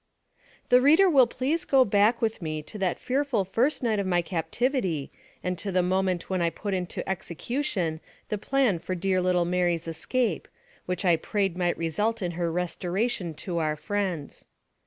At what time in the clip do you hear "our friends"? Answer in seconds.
13.59-14.47